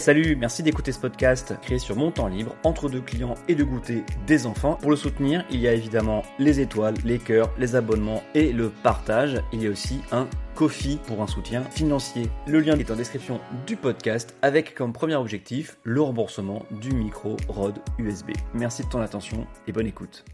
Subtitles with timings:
[0.00, 3.62] Salut, merci d'écouter ce podcast créé sur mon temps libre, entre deux clients et de
[3.62, 4.78] goûter des enfants.
[4.80, 8.70] Pour le soutenir, il y a évidemment les étoiles, les cœurs, les abonnements et le
[8.70, 9.42] partage.
[9.52, 12.30] Il y a aussi un Kofi pour un soutien financier.
[12.46, 17.36] Le lien est en description du podcast avec comme premier objectif le remboursement du micro
[17.48, 18.30] ROD USB.
[18.54, 20.24] Merci de ton attention et bonne écoute.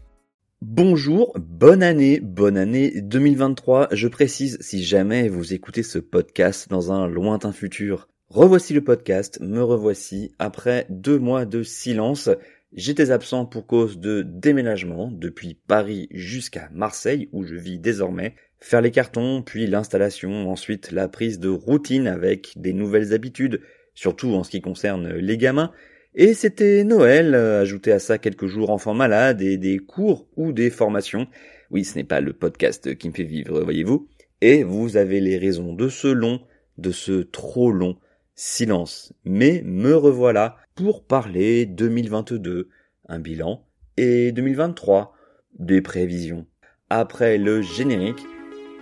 [0.61, 3.89] Bonjour, bonne année, bonne année 2023.
[3.91, 8.07] Je précise si jamais vous écoutez ce podcast dans un lointain futur.
[8.29, 12.29] Revoici le podcast, me revoici après deux mois de silence.
[12.73, 18.35] J'étais absent pour cause de déménagement depuis Paris jusqu'à Marseille où je vis désormais.
[18.59, 23.61] Faire les cartons, puis l'installation, ensuite la prise de routine avec des nouvelles habitudes,
[23.93, 25.71] surtout en ce qui concerne les gamins.
[26.13, 30.69] Et c'était Noël, ajouter à ça quelques jours enfants malades et des cours ou des
[30.69, 31.27] formations.
[31.71, 34.09] Oui, ce n'est pas le podcast qui me fait vivre, voyez-vous.
[34.41, 36.41] Et vous avez les raisons de ce long,
[36.77, 37.95] de ce trop long
[38.37, 39.11] silence.
[39.25, 42.69] Mais me revoilà pour parler 2022,
[43.09, 43.65] un bilan,
[43.97, 45.13] et 2023,
[45.57, 46.45] des prévisions.
[46.89, 48.23] Après le générique,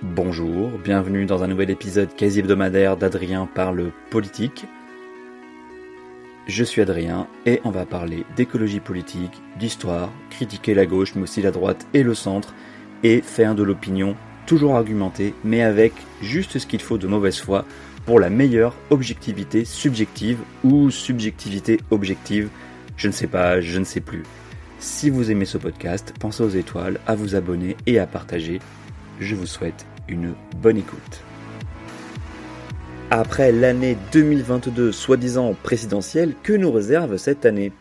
[0.04, 4.66] bonjour, bienvenue dans un nouvel épisode quasi hebdomadaire d'Adrien parle politique.
[6.48, 11.42] Je suis Adrien et on va parler d'écologie politique, d'histoire, critiquer la gauche mais aussi
[11.42, 12.54] la droite et le centre
[13.04, 14.16] et faire de l'opinion
[14.46, 17.66] toujours argumentée mais avec juste ce qu'il faut de mauvaise foi
[18.06, 22.50] pour la meilleure objectivité subjective ou subjectivité objective.
[22.98, 24.24] Je ne sais pas, je ne sais plus.
[24.80, 28.60] Si vous aimez ce podcast, pensez aux étoiles, à vous abonner et à partager.
[29.20, 31.22] Je vous souhaite une bonne écoute.
[33.12, 37.72] Après l'année 2022 soi-disant présidentielle, que nous réserve cette année?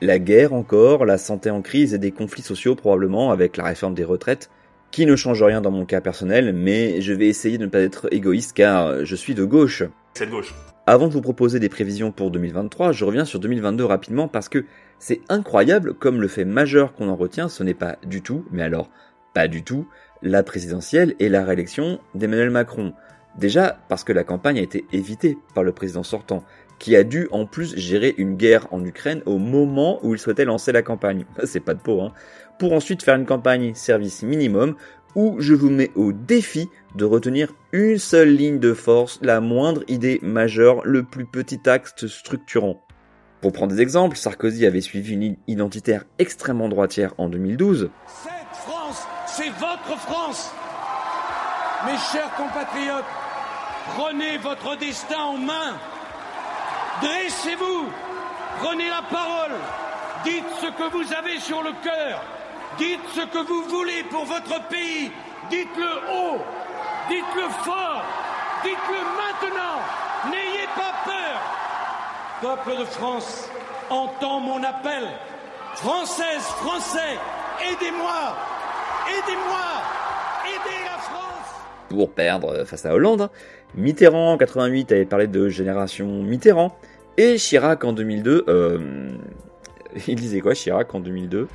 [0.00, 3.94] La guerre encore, la santé en crise et des conflits sociaux probablement avec la réforme
[3.94, 4.48] des retraites,
[4.90, 7.80] qui ne change rien dans mon cas personnel, mais je vais essayer de ne pas
[7.80, 9.82] être égoïste car je suis de gauche.
[10.14, 10.54] C'est de gauche.
[10.86, 14.64] Avant de vous proposer des prévisions pour 2023, je reviens sur 2022 rapidement parce que
[14.98, 18.62] c'est incroyable comme le fait majeur qu'on en retient, ce n'est pas du tout, mais
[18.62, 18.88] alors
[19.34, 19.86] pas du tout,
[20.22, 22.94] la présidentielle et la réélection d'Emmanuel Macron.
[23.36, 26.42] Déjà parce que la campagne a été évitée par le président sortant,
[26.78, 30.44] qui a dû en plus gérer une guerre en Ukraine au moment où il souhaitait
[30.44, 31.24] lancer la campagne.
[31.44, 32.12] C'est pas de peau, hein
[32.58, 34.74] pour ensuite faire une campagne service minimum
[35.14, 39.82] où je vous mets au défi de retenir une seule ligne de force, la moindre
[39.88, 42.82] idée majeure, le plus petit axe structurant.
[43.40, 47.90] Pour prendre des exemples, Sarkozy avait suivi une ligne identitaire extrêmement droitière en 2012.
[48.06, 50.52] Cette France, c'est votre France
[51.86, 53.04] Mes chers compatriotes,
[53.96, 55.76] prenez votre destin en main.
[57.00, 57.86] Dressez-vous,
[58.60, 59.56] prenez la parole,
[60.24, 62.24] dites ce que vous avez sur le cœur,
[62.76, 65.10] Dites ce que vous voulez pour votre pays.
[65.50, 66.38] Dites-le haut.
[67.08, 68.04] Dites-le fort.
[68.62, 69.80] Dites-le maintenant.
[70.30, 71.40] N'ayez pas peur.
[72.40, 73.48] Peuple de France,
[73.90, 75.04] entends mon appel.
[75.74, 77.18] Française, Français,
[77.60, 78.36] aidez-moi.
[79.08, 79.66] Aidez-moi.
[80.44, 81.54] Aidez la France.
[81.88, 83.30] Pour perdre face à Hollande.
[83.74, 86.76] Mitterrand en 88 avait parlé de génération Mitterrand.
[87.16, 88.78] Et Chirac en 2002, euh,
[90.08, 91.50] il disait quoi Chirac en 2002 euh, euh, euh,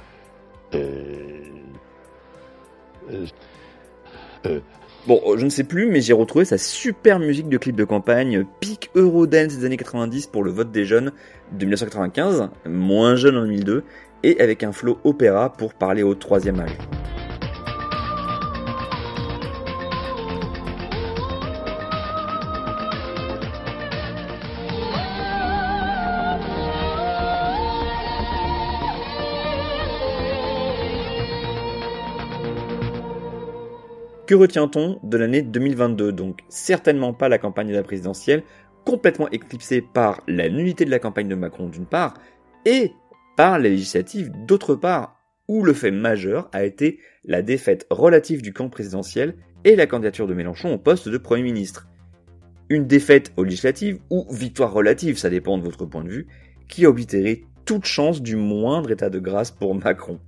[5.07, 8.45] bon, je ne sais plus, mais j'ai retrouvé sa super musique de clip de campagne,
[8.59, 11.11] pic Eurodance des années 90 pour le vote des jeunes
[11.51, 13.83] de 1995, moins jeune en 2002,
[14.23, 16.77] et avec un flow opéra pour parler au troisième âge.
[34.35, 38.43] Retient-on de l'année 2022 Donc certainement pas la campagne de la présidentielle,
[38.85, 42.15] complètement éclipsée par la nullité de la campagne de Macron d'une part,
[42.65, 42.91] et
[43.37, 48.53] par les législatives d'autre part, où le fait majeur a été la défaite relative du
[48.53, 49.35] camp présidentiel
[49.65, 51.87] et la candidature de Mélenchon au poste de Premier ministre.
[52.69, 56.27] Une défaite aux législatives ou victoire relative, ça dépend de votre point de vue,
[56.69, 60.19] qui a oblitéré toute chance du moindre état de grâce pour Macron.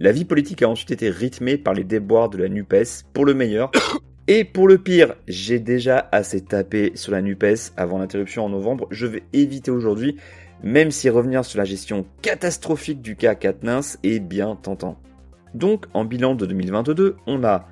[0.00, 3.34] La vie politique a ensuite été rythmée par les déboires de la NUPES, pour le
[3.34, 3.72] meilleur.
[4.28, 8.86] Et pour le pire, j'ai déjà assez tapé sur la NUPES avant l'interruption en novembre.
[8.92, 10.16] Je vais éviter aujourd'hui,
[10.62, 15.00] même si revenir sur la gestion catastrophique du cas Katnins est bien tentant.
[15.54, 17.66] Donc, en bilan de 2022, on a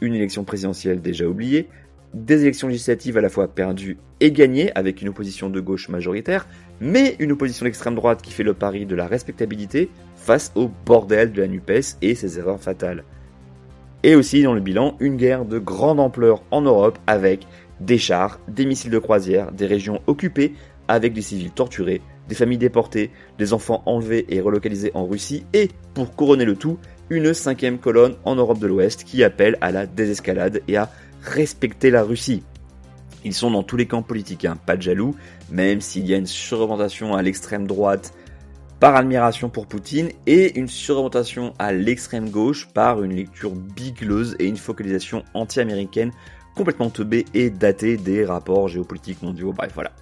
[0.00, 1.68] une élection présidentielle déjà oubliée,
[2.14, 6.46] des élections législatives à la fois perdues et gagnées avec une opposition de gauche majoritaire,
[6.80, 11.32] mais une opposition d'extrême droite qui fait le pari de la respectabilité face au bordel
[11.32, 13.04] de la NUPES et ses erreurs fatales.
[14.02, 17.46] Et aussi dans le bilan, une guerre de grande ampleur en Europe avec
[17.80, 20.54] des chars, des missiles de croisière, des régions occupées,
[20.88, 25.68] avec des civils torturés, des familles déportées, des enfants enlevés et relocalisés en Russie, et,
[25.94, 26.78] pour couronner le tout,
[27.10, 30.90] une cinquième colonne en Europe de l'Ouest qui appelle à la désescalade et à
[31.28, 32.42] respecter la Russie.
[33.24, 35.14] Ils sont dans tous les camps politiques, hein, pas de jaloux,
[35.50, 38.14] même s'il y a une surreprésentation à l'extrême droite
[38.80, 44.46] par admiration pour Poutine et une surreprésentation à l'extrême gauche par une lecture bigleuse et
[44.46, 46.12] une focalisation anti-américaine
[46.54, 49.52] complètement teubée et datée des rapports géopolitiques mondiaux.
[49.52, 49.92] Bref, voilà.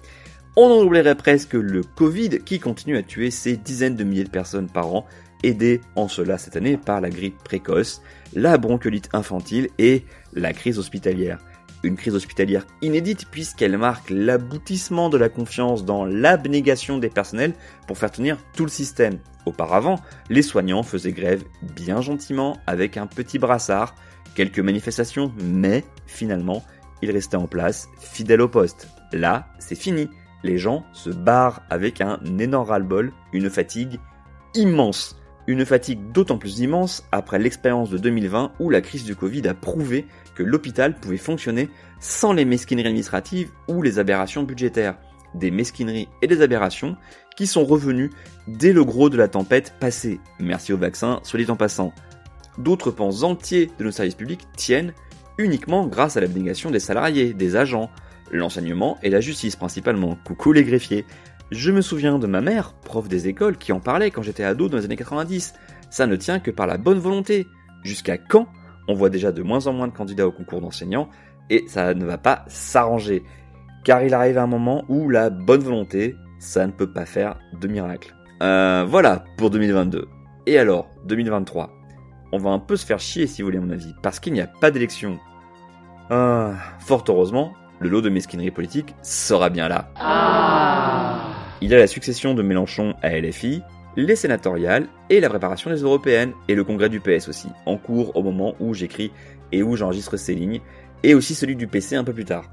[0.55, 4.29] On en oublierait presque le Covid qui continue à tuer ces dizaines de milliers de
[4.29, 5.05] personnes par an,
[5.43, 8.01] aidé en cela cette année par la grippe précoce,
[8.33, 11.39] la bronchiolite infantile et la crise hospitalière.
[11.83, 17.53] Une crise hospitalière inédite puisqu'elle marque l'aboutissement de la confiance dans l'abnégation des personnels
[17.87, 19.19] pour faire tenir tout le système.
[19.45, 19.99] Auparavant,
[20.29, 21.43] les soignants faisaient grève
[21.75, 23.95] bien gentiment avec un petit brassard,
[24.35, 26.63] quelques manifestations, mais finalement,
[27.01, 28.89] ils restaient en place, fidèles au poste.
[29.13, 30.09] Là, c'est fini
[30.43, 33.99] les gens se barrent avec un énorme ras-le-bol, une fatigue
[34.53, 35.19] immense.
[35.47, 39.53] Une fatigue d'autant plus immense après l'expérience de 2020 où la crise du Covid a
[39.53, 40.05] prouvé
[40.35, 41.69] que l'hôpital pouvait fonctionner
[42.01, 44.97] sans les mesquineries administratives ou les aberrations budgétaires.
[45.35, 46.97] Des mesquineries et des aberrations
[47.37, 48.11] qui sont revenues
[48.47, 50.19] dès le gros de la tempête passée.
[50.39, 51.93] Merci au vaccin, soit dit en passant.
[52.57, 54.93] D'autres pans entiers de nos services publics tiennent
[55.37, 57.89] uniquement grâce à l'abnégation des salariés, des agents,
[58.31, 60.17] l'enseignement et la justice principalement.
[60.25, 61.05] Coucou les greffiers.
[61.51, 64.67] Je me souviens de ma mère, prof des écoles, qui en parlait quand j'étais ado
[64.67, 65.53] dans les années 90.
[65.89, 67.47] Ça ne tient que par la bonne volonté.
[67.83, 68.47] Jusqu'à quand
[68.89, 71.09] On voit déjà de moins en moins de candidats au concours d'enseignants
[71.49, 73.23] et ça ne va pas s'arranger?
[73.83, 77.67] Car il arrive un moment où la bonne volonté, ça ne peut pas faire de
[77.67, 78.15] miracle.
[78.43, 80.07] Euh, voilà pour 2022.
[80.45, 81.71] Et alors, 2023
[82.33, 84.41] On va un peu se faire chier si vous voulez mon avis, parce qu'il n'y
[84.41, 85.19] a pas d'élection.
[86.11, 89.91] Euh, fort heureusement, le lot de mesquinerie politique sera bien là.
[89.95, 91.33] Ah.
[91.61, 93.61] Il y a la succession de Mélenchon à LFI,
[93.95, 98.15] les sénatoriales et la préparation des européennes et le congrès du PS aussi, en cours
[98.15, 99.11] au moment où j'écris
[99.51, 100.61] et où j'enregistre ces lignes,
[101.03, 102.51] et aussi celui du PC un peu plus tard.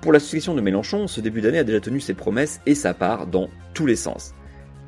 [0.00, 2.92] Pour la succession de Mélenchon, ce début d'année a déjà tenu ses promesses et sa
[2.92, 4.34] part dans tous les sens.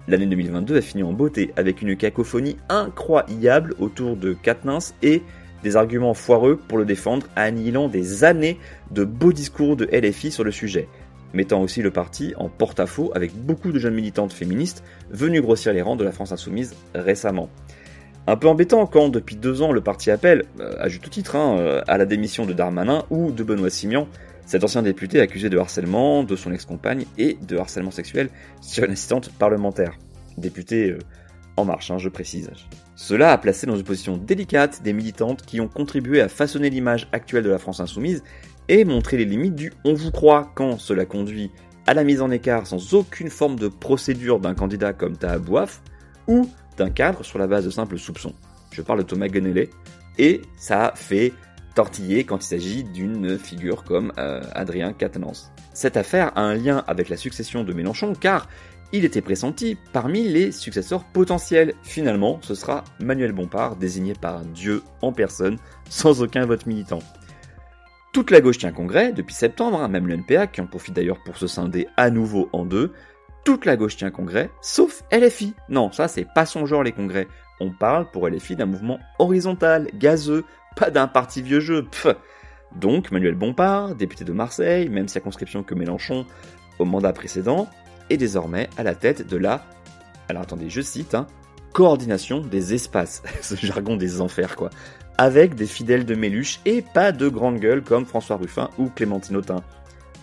[0.09, 5.23] L'année 2022 a fini en beauté avec une cacophonie incroyable autour de Katnins et
[5.67, 8.57] des arguments foireux pour le défendre, annihilant des années
[8.93, 10.87] de beaux discours de LFI sur le sujet,
[11.35, 15.83] mettant aussi le parti en porte-à-faux avec beaucoup de jeunes militantes féministes venues grossir les
[15.83, 17.51] rangs de la France insoumise récemment.
[18.29, 21.57] Un peu embêtant quand depuis deux ans le parti appelle, euh, à juste titre, hein,
[21.59, 24.07] euh, à la démission de Darmanin ou de Benoît Simian,
[24.47, 28.29] cet ancien député accusé de harcèlement de son ex-compagne et de harcèlement sexuel
[28.61, 29.99] sur une assistante parlementaire.
[30.39, 30.99] Député euh,
[31.56, 32.50] en marche, je précise.
[32.94, 37.08] Cela a placé dans une position délicate des militantes qui ont contribué à façonner l'image
[37.12, 38.23] actuelle de la France insoumise
[38.69, 41.50] et montrer les limites du on vous croit quand cela conduit
[41.87, 45.82] à la mise en écart sans aucune forme de procédure d'un candidat comme Tahabouaf
[46.26, 48.35] ou d'un cadre sur la base de simples soupçons.
[48.73, 49.70] Je parle de Thomas Guenellet
[50.19, 51.32] et ça fait
[51.75, 55.53] tortiller quand il s'agit d'une figure comme euh, Adrien Quatennens.
[55.73, 58.49] Cette affaire a un lien avec la succession de Mélenchon car
[58.93, 61.75] il était pressenti parmi les successeurs potentiels.
[61.83, 67.00] Finalement, ce sera Manuel Bompard, désigné par Dieu en personne, sans aucun vote militant.
[68.12, 71.23] Toute la gauche tient congrès depuis septembre, hein, même le NPA, qui en profite d'ailleurs
[71.25, 72.93] pour se scinder à nouveau en deux.
[73.44, 75.55] Toute la gauche tient congrès, sauf LFI.
[75.69, 77.29] Non, ça c'est pas son genre les congrès.
[77.60, 80.44] On parle pour LFI d'un mouvement horizontal, gazeux,
[80.77, 81.87] pas d'un parti vieux jeu.
[82.75, 86.27] Donc Manuel Bompard, député de Marseille, même circonscription que Mélenchon
[86.79, 87.69] au mandat précédent,
[88.10, 89.65] est désormais à la tête de la,
[90.29, 91.27] alors attendez, je cite, hein,
[91.72, 94.70] coordination des espaces, ce jargon des enfers quoi,
[95.19, 99.36] avec des fidèles de Méluche et pas de grandes gueules comme François Ruffin ou Clémentine
[99.36, 99.63] Autain.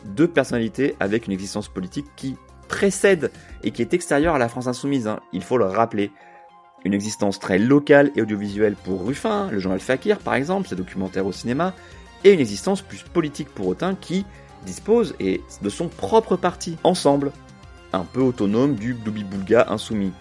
[0.05, 2.35] Deux personnalités avec une existence politique qui
[2.67, 3.31] précède
[3.63, 6.11] et qui est extérieure à la France insoumise, hein, il faut le rappeler.
[6.85, 11.25] Une existence très locale et audiovisuelle pour Ruffin, le journal Fakir par exemple, ses documentaires
[11.25, 11.73] au cinéma,
[12.23, 14.25] et une existence plus politique pour Autain qui
[14.65, 17.31] dispose et de son propre parti, ensemble,
[17.93, 20.11] un peu autonome du Boulga insoumis.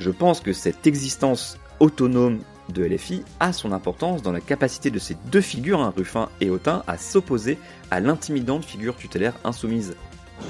[0.00, 2.40] Je pense que cette existence autonome
[2.72, 6.50] de LFI a son importance dans la capacité de ces deux figures, hein, Ruffin et
[6.50, 7.58] Autain, à s'opposer
[7.90, 9.96] à l'intimidante figure tutélaire insoumise.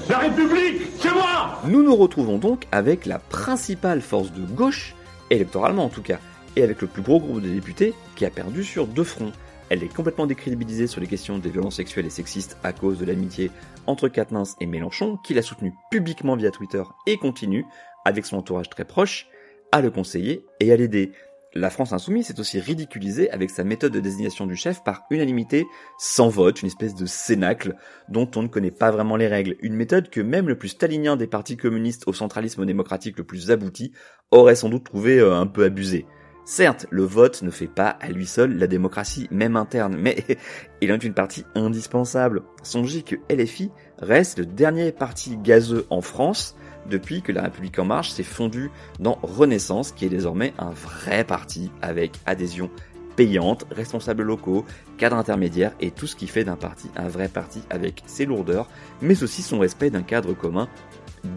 [0.09, 4.95] La République, c'est moi Nous nous retrouvons donc avec la principale force de gauche,
[5.31, 6.19] électoralement en tout cas,
[6.57, 9.33] et avec le plus gros groupe de députés qui a perdu sur deux fronts.
[9.71, 13.05] Elle est complètement décrédibilisée sur les questions des violences sexuelles et sexistes à cause de
[13.05, 13.51] l'amitié
[13.87, 17.67] entre Katnins et Mélenchon, qu'il a soutenu publiquement via Twitter et continue,
[18.05, 19.29] avec son entourage très proche,
[19.71, 21.13] à le conseiller et à l'aider.
[21.55, 25.67] La France insoumise s'est aussi ridiculisée avec sa méthode de désignation du chef par unanimité
[25.99, 27.75] sans vote, une espèce de cénacle
[28.09, 29.57] dont on ne connaît pas vraiment les règles.
[29.61, 33.51] Une méthode que même le plus stalinien des partis communistes au centralisme démocratique le plus
[33.51, 33.93] abouti
[34.31, 36.07] aurait sans doute trouvé euh, un peu abusé.
[36.51, 40.25] Certes, le vote ne fait pas à lui seul la démocratie, même interne, mais
[40.81, 42.41] il en est une partie indispensable.
[42.63, 46.57] Songez que LFI reste le dernier parti gazeux en France
[46.89, 51.23] depuis que la République en marche s'est fondue dans Renaissance, qui est désormais un vrai
[51.23, 52.71] parti avec adhésion
[53.15, 54.65] payante, responsables locaux,
[54.97, 58.71] cadre intermédiaire et tout ce qui fait d'un parti un vrai parti avec ses lourdeurs,
[59.03, 60.67] mais aussi son respect d'un cadre commun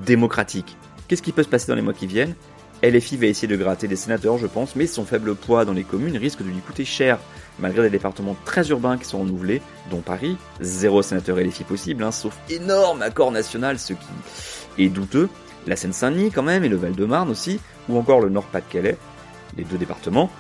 [0.06, 0.78] démocratique.
[1.10, 2.36] Qu'est-ce qui peut se passer dans les mois qui viennent?
[2.84, 5.84] LFI va essayer de gratter des sénateurs, je pense, mais son faible poids dans les
[5.84, 7.20] communes risque de lui coûter cher.
[7.60, 9.62] Malgré des départements très urbains qui sont renouvelés,
[9.92, 14.00] dont Paris, zéro sénateur LFI possible, hein, sauf énorme accord national, ce qui
[14.80, 15.30] est douteux.
[15.68, 18.98] La Seine-Saint-Denis quand même, et le Val-de-Marne aussi, ou encore le Nord-Pas-de-Calais,
[19.58, 20.32] les deux départements.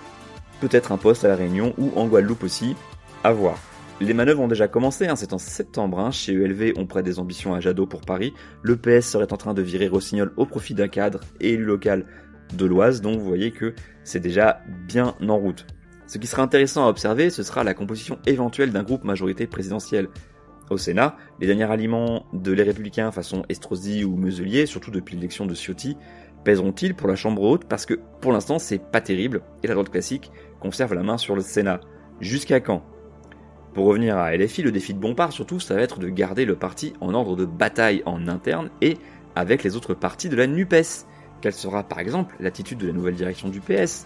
[0.61, 2.75] Peut-être un poste à La Réunion ou en Guadeloupe aussi,
[3.23, 3.57] à voir.
[3.99, 7.19] Les manœuvres ont déjà commencé, hein, c'est en septembre, hein, chez ELV on prête des
[7.19, 8.33] ambitions à Jadot pour Paris,
[8.63, 12.07] le PS serait en train de virer Rossignol au profit d'un cadre et élu local
[12.53, 15.65] de l'Oise, donc vous voyez que c'est déjà bien en route.
[16.07, 20.09] Ce qui sera intéressant à observer, ce sera la composition éventuelle d'un groupe majorité présidentielle.
[20.69, 25.45] Au Sénat, les derniers aliments de les républicains façon Estrosi ou Muselier, surtout depuis l'élection
[25.45, 25.97] de Ciotti,
[26.43, 27.65] pèseront-ils pour la Chambre haute?
[27.65, 31.35] Parce que pour l'instant c'est pas terrible et la droite classique conserve la main sur
[31.35, 31.81] le Sénat.
[32.19, 32.83] Jusqu'à quand?
[33.73, 36.55] Pour revenir à LFI, le défi de Bompard surtout, ça va être de garder le
[36.55, 38.97] parti en ordre de bataille en interne et
[39.35, 41.05] avec les autres partis de la NUPES.
[41.41, 44.05] Quelle sera par exemple l'attitude de la nouvelle direction du PS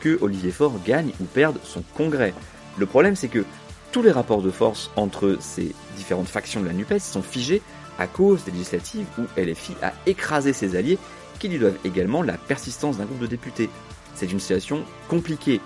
[0.00, 2.32] Que Olivier Faure gagne ou perde son congrès?
[2.78, 3.44] Le problème c'est que
[3.92, 7.62] tous les rapports de force entre ces différentes factions de la NUPES sont figés
[7.98, 10.98] à cause des législatives où LFI a écrasé ses alliés
[11.38, 13.70] qui lui doivent également la persistance d'un groupe de députés.
[14.14, 15.60] C'est une situation compliquée.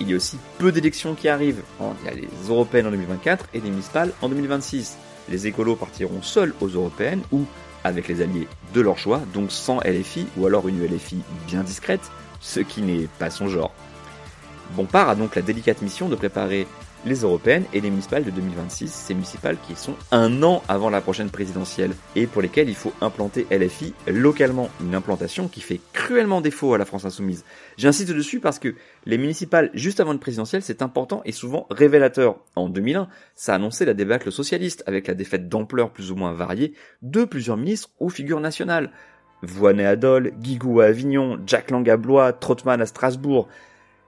[0.00, 1.62] Il y a aussi peu d'élections qui arrivent.
[1.80, 4.96] Il y a les européennes en 2024 et les municipales en 2026.
[5.28, 7.44] Les écolos partiront seuls aux européennes ou
[7.84, 12.10] avec les alliés de leur choix, donc sans LFI ou alors une LFI bien discrète,
[12.40, 13.72] ce qui n'est pas son genre.
[14.76, 16.66] Bompard a donc la délicate mission de préparer
[17.04, 21.00] les européennes et les municipales de 2026, ces municipales qui sont un an avant la
[21.00, 26.40] prochaine présidentielle et pour lesquelles il faut implanter LFI localement, une implantation qui fait cruellement
[26.40, 27.44] défaut à la France insoumise.
[27.76, 28.74] J'insiste dessus parce que
[29.06, 32.36] les municipales juste avant une présidentielle, c'est important et souvent révélateur.
[32.56, 36.32] En 2001, ça a annoncé la débâcle socialiste avec la défaite d'ampleur plus ou moins
[36.32, 38.90] variée de plusieurs ministres ou figures nationales.
[39.42, 43.48] Voinet à Dole, Guigou à Avignon, Jack Lang à Blois, Trottmann à Strasbourg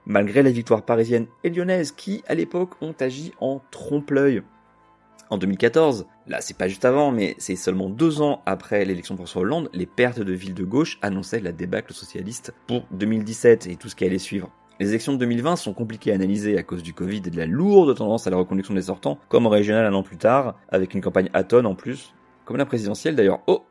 [0.05, 4.43] malgré les victoires parisiennes et lyonnaises qui, à l'époque, ont agi en trompe-l'œil.
[5.31, 9.19] En 2014, là c'est pas juste avant, mais c'est seulement deux ans après l'élection de
[9.19, 13.75] François Hollande, les pertes de villes de gauche annonçaient la débâcle socialiste pour 2017 et
[13.75, 14.51] tout ce qui allait suivre.
[14.79, 17.45] Les élections de 2020 sont compliquées à analyser à cause du Covid et de la
[17.45, 20.93] lourde tendance à la reconduction des sortants, comme en régional un an plus tard, avec
[20.93, 23.39] une campagne à tonnes en plus, comme la présidentielle d'ailleurs.
[23.47, 23.65] Oh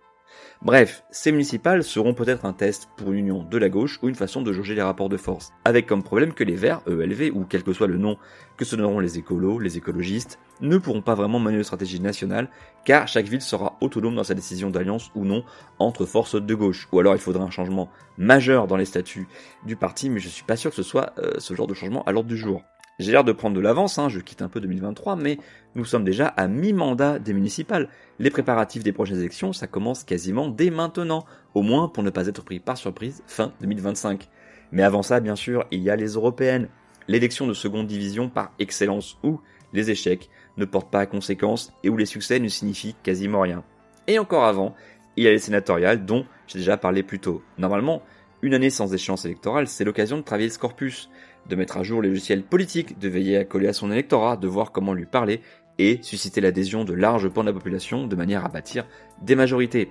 [0.62, 4.14] Bref, ces municipales seront peut-être un test pour une union de la gauche ou une
[4.14, 7.44] façon de jauger les rapports de force, avec comme problème que les Verts, ELV, ou
[7.44, 8.16] quel que soit le nom
[8.56, 12.48] que se donneront les écolos, les écologistes, ne pourront pas vraiment mener de stratégie nationale,
[12.84, 15.44] car chaque ville sera autonome dans sa décision d'alliance ou non
[15.78, 19.28] entre forces de gauche, ou alors il faudra un changement majeur dans les statuts
[19.66, 22.04] du parti, mais je suis pas sûr que ce soit euh, ce genre de changement
[22.04, 22.62] à l'ordre du jour.
[23.00, 25.38] J'ai l'air de prendre de l'avance, hein, je quitte un peu 2023, mais
[25.74, 27.88] nous sommes déjà à mi-mandat des municipales.
[28.20, 31.24] Les préparatifs des prochaines élections, ça commence quasiment dès maintenant,
[31.54, 34.28] au moins pour ne pas être pris par surprise fin 2025.
[34.70, 36.68] Mais avant ça, bien sûr, il y a les européennes,
[37.08, 39.40] l'élection de seconde division par excellence où
[39.72, 43.64] les échecs ne portent pas à conséquence et où les succès ne signifient quasiment rien.
[44.06, 44.72] Et encore avant,
[45.16, 47.42] il y a les sénatoriales dont j'ai déjà parlé plus tôt.
[47.58, 48.02] Normalement,
[48.44, 51.08] une année sans échéance électorale, c'est l'occasion de travailler ce corpus
[51.48, 54.46] de mettre à jour les logiciels politiques, de veiller à coller à son électorat, de
[54.46, 55.40] voir comment lui parler
[55.78, 58.86] et susciter l'adhésion de larges pans de la population de manière à bâtir
[59.22, 59.90] des majorités.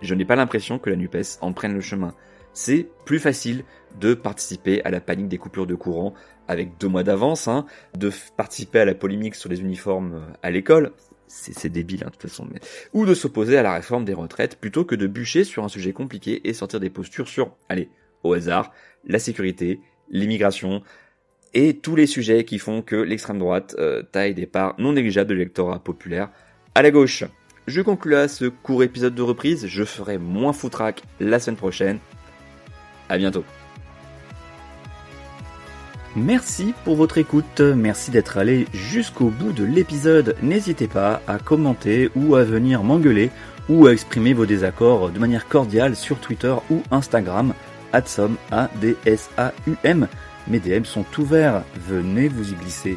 [0.00, 2.14] Je n'ai pas l'impression que la NUPES en prenne le chemin.
[2.54, 3.64] C'est plus facile
[4.00, 6.14] de participer à la panique des coupures de courant
[6.48, 7.66] avec deux mois d'avance, hein,
[7.98, 10.92] de participer à la polémique sur les uniformes euh, à l'école,
[11.26, 12.60] c'est débile hein, de toute façon, mais...
[12.92, 15.92] ou de s'opposer à la réforme des retraites plutôt que de bûcher sur un sujet
[15.92, 17.88] compliqué et sortir des postures sur, allez,
[18.22, 18.72] au hasard,
[19.06, 20.82] la sécurité, l'immigration
[21.54, 25.30] et tous les sujets qui font que l'extrême droite euh, taille des parts non négligeables
[25.30, 26.30] de l'électorat populaire
[26.74, 27.24] à la gauche.
[27.66, 31.98] Je conclue là ce court épisode de reprise, je ferai moins foutraque la semaine prochaine.
[33.08, 33.44] À bientôt.
[36.16, 40.36] Merci pour votre écoute, merci d'être allé jusqu'au bout de l'épisode.
[40.42, 43.32] N'hésitez pas à commenter ou à venir m'engueuler
[43.68, 47.52] ou à exprimer vos désaccords de manière cordiale sur Twitter ou Instagram.
[47.92, 50.06] Adsom, A-D-S-A-U-M.
[50.46, 52.96] Mes DM sont ouverts, venez vous y glisser.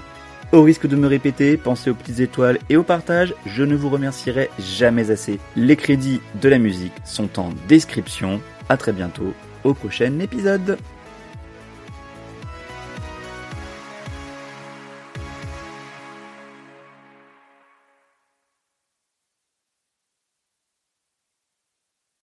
[0.52, 3.90] Au risque de me répéter, pensez aux petites étoiles et au partage, je ne vous
[3.90, 5.40] remercierai jamais assez.
[5.56, 8.42] Les crédits de la musique sont en description.
[8.70, 9.34] A très bientôt
[9.64, 10.78] au prochain épisode.